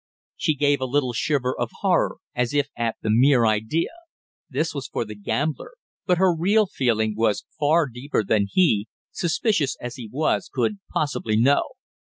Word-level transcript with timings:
She 0.35 0.55
gave 0.55 0.81
a 0.81 0.87
little 0.87 1.13
shiver 1.13 1.55
of 1.55 1.69
horror 1.81 2.17
as 2.33 2.55
if 2.55 2.69
at 2.75 2.95
the 3.03 3.11
mere 3.11 3.45
idea. 3.45 3.89
This 4.49 4.73
was 4.73 4.87
for 4.87 5.05
the 5.05 5.13
gambler, 5.13 5.73
but 6.07 6.17
her 6.17 6.35
real 6.35 6.65
feeling 6.65 7.13
was 7.15 7.45
far 7.59 7.85
deeper 7.87 8.23
than 8.23 8.47
he, 8.51 8.87
suspicious 9.11 9.77
as 9.79 9.97
he 9.97 10.09
was, 10.11 10.49
could 10.51 10.79
possibly 10.91 11.37
know. 11.37 11.73